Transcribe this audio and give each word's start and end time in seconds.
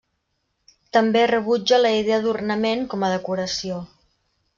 També 0.95 1.21
rebutja 1.31 1.79
la 1.81 1.91
idea 1.97 2.17
d'ornament 2.23 2.81
com 2.95 3.05
a 3.09 3.13
decoració. 3.13 3.79